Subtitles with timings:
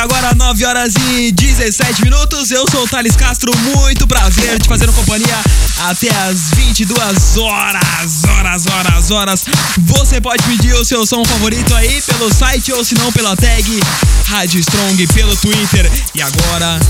[0.00, 2.50] a Rádio Strong, agora 9 horas e 17 minutos.
[2.50, 5.36] Eu sou o Thales Castro, muito prazer te fazendo companhia
[5.78, 9.44] até as 22 horas, horas, horas, horas.
[9.78, 13.80] Você pode pedir o seu som favorito aí pelo site ou se não pela tag
[14.26, 15.90] Rádio Strong pelo Twitter.
[16.14, 16.80] E agora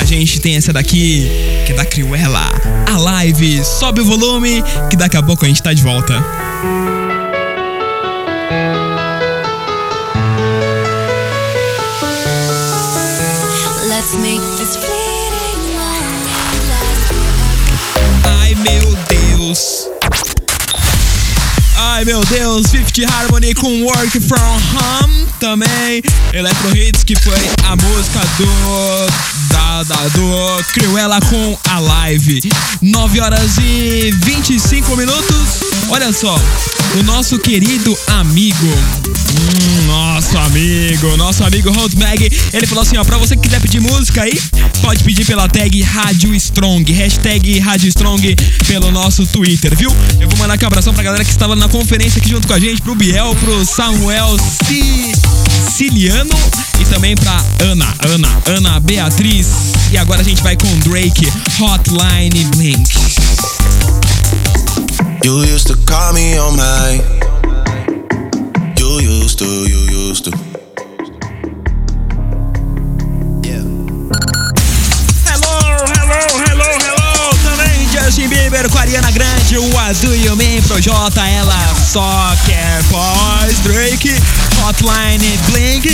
[0.00, 1.28] a gente tem essa daqui,
[1.66, 2.50] que é da Cruella.
[2.90, 6.24] A live, sobe o volume, que daqui a pouco a gente tá de volta.
[18.24, 19.88] Ai meu Deus.
[21.76, 24.60] Ai meu Deus, Fifth Harmony com Work From
[25.02, 26.02] Home também.
[26.32, 29.06] Electro Hits que foi a música do
[29.50, 32.48] da, da do Cruella com a live.
[32.80, 35.60] 9 horas e 25 minutos.
[35.88, 36.38] Olha só,
[36.94, 43.04] o nosso querido amigo, hum, nosso amigo, nosso amigo Hold Mag, ele falou assim, ó,
[43.04, 44.40] pra você que quiser pedir música aí,
[44.80, 49.94] pode pedir pela tag Rádio Strong, hashtag Rádio Strong pelo nosso Twitter, viu?
[50.20, 52.54] Eu vou mandar aqui um abração pra galera que estava na conferência aqui junto com
[52.54, 54.36] a gente, pro Biel, pro Samuel
[55.76, 56.34] Ciliano
[56.80, 59.48] e também pra Ana, Ana, Ana Beatriz.
[59.90, 61.26] E agora a gente vai com Drake,
[61.60, 62.90] Hotline Blink.
[65.24, 65.42] You
[65.86, 67.25] call me on my.
[79.58, 84.14] O A Do You Mean Projota, ela só quer pós Drake,
[84.62, 85.88] Hotline Blink,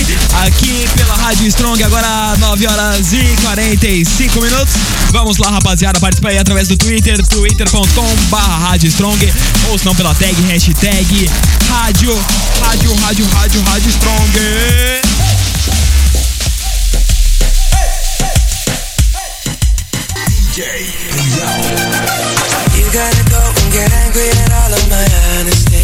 [0.44, 4.74] aqui pela Rádio Strong, agora 9 horas e 45 minutos.
[5.12, 9.32] Vamos lá, rapaziada, participa aí através do Twitter, twitter.com barra Rádio Strong,
[9.68, 11.30] ou se não pela tag, hashtag
[11.68, 12.20] Rádio,
[12.60, 15.02] Rádio, Rádio, Rádio, Rádio Strong.
[22.94, 23.31] You
[24.12, 25.06] angry at all of my
[25.38, 25.81] honesty.